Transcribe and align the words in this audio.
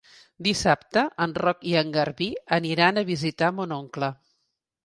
Dissabte 0.45 1.03
en 1.25 1.35
Roc 1.43 1.61
i 1.71 1.75
en 1.83 1.93
Garbí 1.97 2.31
aniran 2.59 2.99
a 3.03 3.07
visitar 3.11 3.55
mon 3.59 3.77
oncle. 3.81 4.15